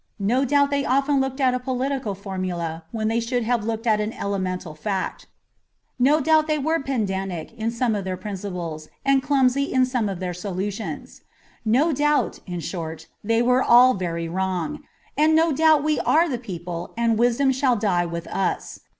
No 0.17 0.45
doubt 0.45 0.71
they 0.71 0.83
often 0.83 1.19
looked 1.21 1.39
at 1.39 1.53
a 1.53 1.59
political 1.59 2.15
formula 2.15 2.85
when 2.89 3.07
they 3.07 3.19
should 3.19 3.43
have 3.43 3.63
looked 3.63 3.85
at 3.85 4.01
an 4.01 4.13
elemental 4.13 4.73
fact. 4.73 5.27
No 5.99 6.19
doubt 6.19 6.47
they 6.47 6.57
were 6.57 6.79
pedantic 6.81 7.53
in 7.53 7.69
some 7.69 7.93
of 7.93 8.03
their 8.03 8.17
principles 8.17 8.89
and 9.05 9.21
clumsy 9.21 9.71
in 9.71 9.85
some 9.85 10.09
of 10.09 10.19
their 10.19 10.33
solutions. 10.33 11.21
No 11.63 11.91
doubt, 11.93 12.39
in 12.47 12.61
short, 12.61 13.05
they 13.23 13.43
were 13.43 13.61
all 13.61 13.93
very 13.93 14.27
wrong, 14.27 14.79
and 15.15 15.35
no 15.35 15.51
doubt 15.51 15.83
we 15.83 15.99
are 15.99 16.27
the 16.27 16.39
people 16.39 16.95
and 16.97 17.19
wisdom 17.19 17.51
shall 17.51 17.75
die 17.75 18.07
with 18.07 18.25
us. 18.25 18.79